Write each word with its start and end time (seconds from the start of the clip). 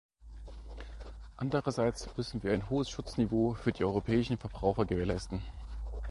Andererseits 1.37 2.09
müssen 2.17 2.41
wir 2.41 2.53
ein 2.53 2.67
hohes 2.71 2.89
Schutzniveau 2.89 3.53
für 3.53 3.71
die 3.71 3.83
europäischen 3.85 4.39
Verbraucher 4.39 4.83
gewährleisten. 4.85 5.43